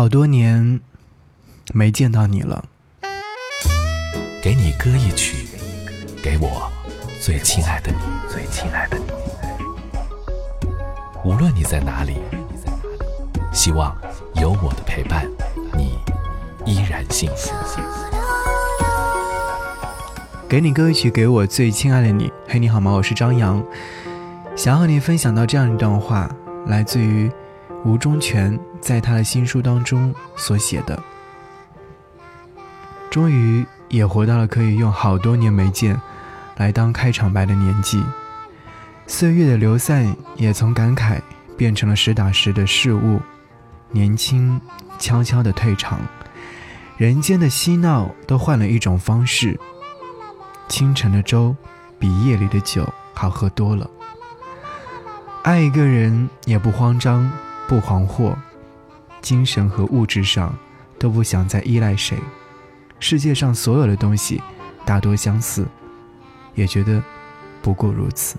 [0.00, 0.80] 好多年
[1.74, 2.64] 没见到你了，
[4.42, 5.46] 给你歌一曲，
[6.22, 6.72] 给我
[7.20, 9.04] 最亲爱的你，最亲爱的你。
[11.22, 12.16] 无论你在哪里，
[13.52, 13.94] 希望
[14.36, 15.28] 有我的陪伴，
[15.76, 15.98] 你
[16.64, 17.52] 依然幸福。
[20.48, 22.32] 给你歌一曲，给我最亲爱的你。
[22.48, 22.90] 嘿，你好吗？
[22.92, 23.62] 我是张扬，
[24.56, 26.34] 想和你分享到这样一段话，
[26.68, 27.30] 来自于
[27.84, 31.02] 吴忠全在他的新书当中所写的。
[33.10, 36.00] 终于也活到了可以用好多年没见
[36.56, 38.04] 来当开场白的年纪，
[39.06, 41.20] 岁月的流散也从感慨
[41.56, 43.20] 变成了实打实的事物，
[43.90, 44.60] 年轻
[44.98, 45.98] 悄悄的退场，
[46.96, 49.58] 人间的嬉闹都换了一种方式。
[50.68, 51.56] 清晨的粥，
[51.98, 53.90] 比夜里的酒好喝多了。
[55.42, 57.28] 爱一个人也不慌张，
[57.70, 58.34] 不惶惑，
[59.22, 60.52] 精神和物质上
[60.98, 62.18] 都不想再依赖谁。
[62.98, 64.42] 世界上所有的东西
[64.84, 65.64] 大多相似，
[66.56, 67.00] 也觉得
[67.62, 68.36] 不过如此。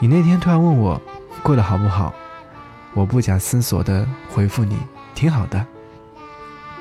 [0.00, 0.98] 你那天突然问我
[1.42, 2.14] 过得好不好，
[2.94, 4.78] 我不假思索地回复你
[5.14, 5.66] 挺好的。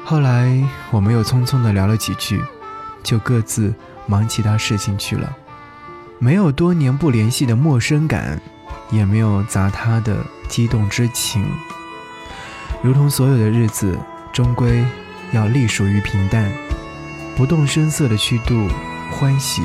[0.06, 0.58] 后来
[0.90, 2.42] 我们又匆匆地聊了几句。
[3.04, 3.74] 就各自
[4.06, 5.36] 忙其他事情去了，
[6.20, 8.40] 没有多年不联系的陌生感，
[8.92, 11.46] 也没有砸他的激动之情。
[12.84, 13.98] 如同所有的日子，
[14.34, 14.84] 终归
[15.32, 16.52] 要隶属于平淡，
[17.38, 18.68] 不动声色的去度
[19.10, 19.62] 欢喜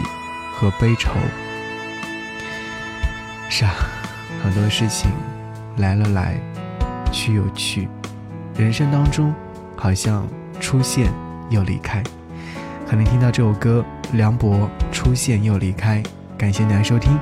[0.55, 1.11] 和悲愁。
[3.51, 3.75] 是啊，
[4.45, 5.11] 很多事情
[5.78, 6.39] 来了来，
[7.11, 7.89] 去又去，
[8.56, 9.34] 人生当中
[9.77, 10.25] 好像
[10.61, 11.12] 出现
[11.50, 12.00] 又离开。
[12.89, 16.00] 可能听到这首歌，梁博出现又离开，
[16.39, 17.19] 感谢您的收听。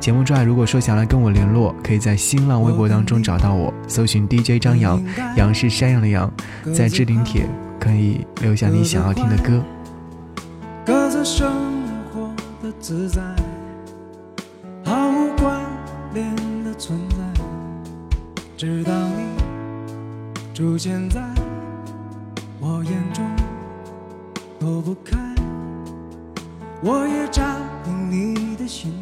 [0.00, 5.02] 节目之外，如果说想来跟我联络，可以在新浪微博当中找到我，搜寻 DJ 张扬，
[5.36, 6.32] 杨是山羊的羊，
[6.74, 7.46] 在置顶帖
[7.78, 9.62] 可以留下你想要听的歌。
[10.86, 11.50] 各自生
[12.12, 12.30] 活
[12.62, 13.20] 的自在，
[14.84, 15.60] 毫无关
[16.14, 17.42] 联的存在，
[18.56, 19.24] 直到你
[20.54, 21.20] 出现在
[22.60, 23.24] 我眼中。
[24.60, 25.16] 躲不开，
[26.82, 28.92] 我也占领你的心，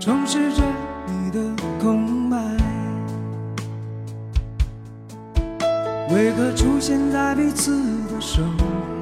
[0.00, 0.62] 充实着
[1.06, 1.38] 你的
[1.78, 2.38] 空白。
[6.08, 7.76] 为何出现在彼此
[8.08, 8.42] 的生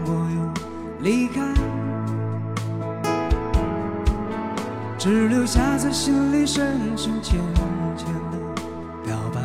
[0.05, 0.53] 活又
[1.01, 1.41] 离开，
[4.99, 7.39] 只留下在心里深深浅
[7.97, 8.63] 浅的
[9.05, 9.41] 表白。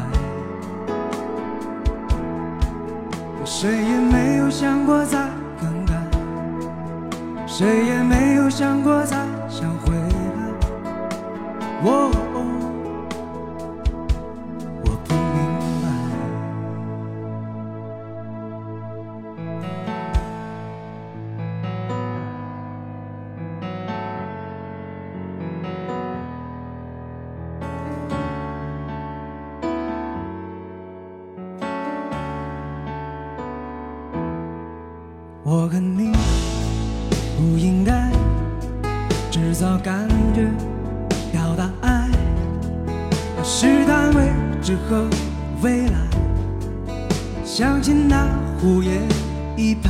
[3.46, 5.30] 谁也没有想过再
[5.62, 5.94] 更改，
[7.46, 9.24] 谁也没有想过再
[11.86, 12.10] 我。
[14.86, 15.38] 我不明
[15.82, 15.86] 白。
[35.46, 36.14] 我跟你
[37.38, 38.10] 不应该
[39.30, 40.48] 制造感觉，
[41.32, 41.63] 表达
[43.44, 44.32] 试探未
[44.62, 45.06] 知和
[45.62, 45.98] 未来。
[47.44, 48.26] 想起那
[48.64, 49.02] 午夜
[49.58, 49.90] 一拍，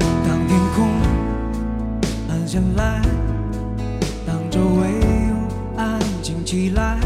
[0.00, 0.88] 当天空
[2.28, 3.00] 暗下来，
[4.26, 4.88] 当周围
[5.28, 6.98] 又安静起来，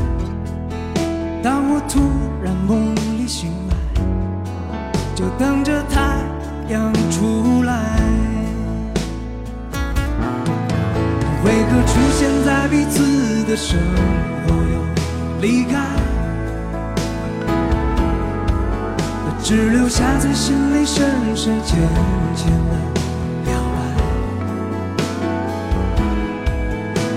[1.42, 2.00] 当我突
[2.42, 3.76] 然梦里醒来，
[5.14, 6.00] 就等着太
[6.70, 8.00] 阳出来，
[11.44, 13.78] 为何出现在彼此的生
[14.46, 14.54] 活
[15.40, 15.78] 离开，
[19.40, 21.78] 只留下在心里深深浅
[22.34, 22.74] 浅的
[23.44, 23.78] 表白。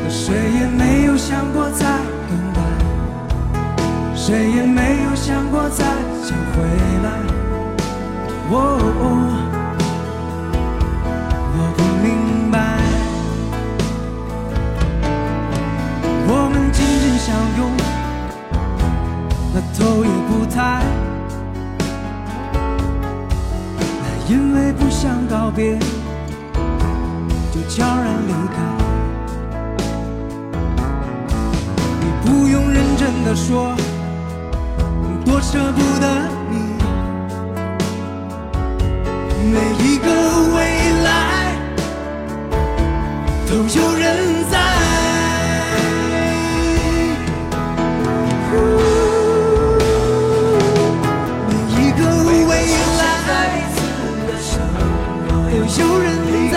[0.07, 1.85] 谁也没有想过再
[2.29, 2.61] 更改，
[4.15, 5.83] 谁也没有想过再
[6.23, 6.61] 想回
[7.03, 7.09] 来。
[8.51, 9.40] 哦。
[25.01, 25.79] 想告别，
[27.51, 28.61] 就悄然离开。
[31.99, 33.75] 你不用认真的说，
[35.25, 36.05] 多舍不得
[36.51, 36.55] 你，
[39.51, 40.05] 每一个
[40.55, 40.70] 未
[56.01, 56.05] 人
[56.51, 56.55] 在，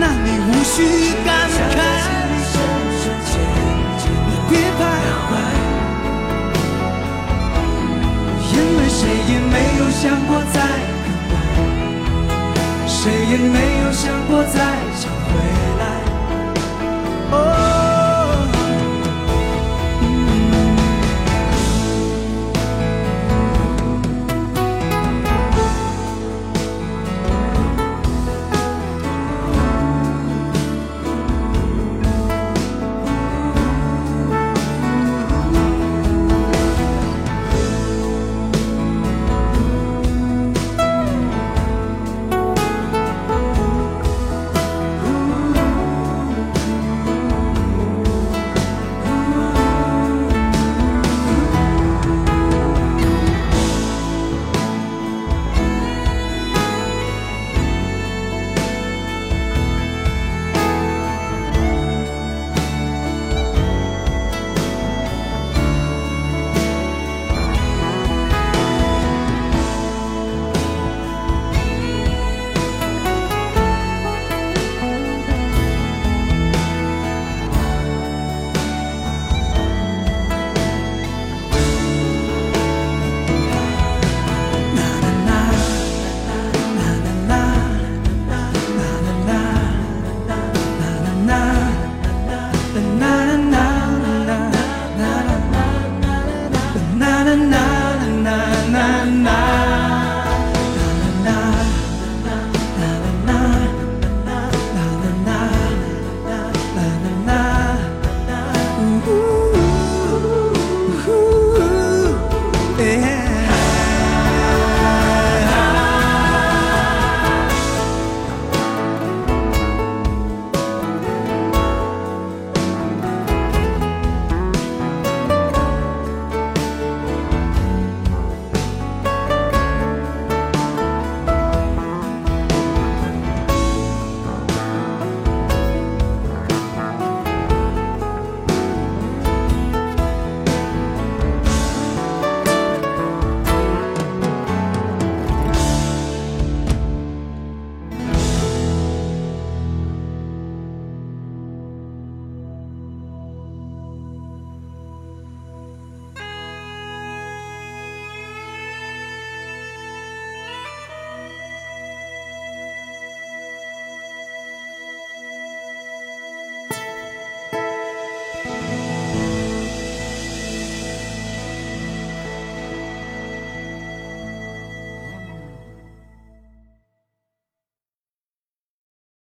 [0.00, 0.76] 那你无需
[1.24, 1.76] 感慨。
[4.48, 4.60] 别徘
[5.26, 5.28] 徊，
[8.52, 10.56] 因为谁也没有想过再
[11.02, 11.36] 更爱，
[12.86, 12.94] 谁
[13.26, 14.54] 也没有想过再
[14.94, 15.75] 想回。